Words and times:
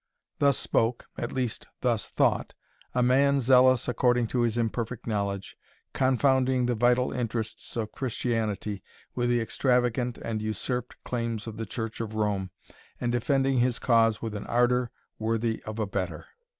Thus 0.39 0.57
spoke, 0.57 1.05
at 1.15 1.31
least 1.31 1.67
thus 1.81 2.07
thought, 2.07 2.55
a 2.95 3.03
man 3.03 3.39
zealous 3.39 3.87
according 3.87 4.25
to 4.29 4.41
his 4.41 4.57
imperfect 4.57 5.05
knowledge, 5.05 5.55
confounding 5.93 6.65
the 6.65 6.73
vital 6.73 7.11
interests 7.11 7.75
of 7.77 7.91
Christianity 7.91 8.81
with 9.13 9.29
the 9.29 9.39
extravagant 9.39 10.17
and 10.17 10.41
usurped 10.41 10.95
claims 11.03 11.45
of 11.45 11.57
the 11.57 11.67
Church 11.67 12.01
of 12.01 12.15
Rome, 12.15 12.49
and 12.99 13.11
defending 13.11 13.59
his 13.59 13.77
cause 13.77 14.23
with 14.23 14.33
an 14.33 14.47
ardour 14.47 14.89
worthy 15.19 15.61
of 15.67 15.77
a 15.77 15.85
better. 15.85 16.25